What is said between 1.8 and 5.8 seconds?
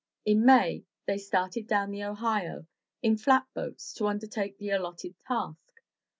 the Ohio in flatboats to undertake the allotted task.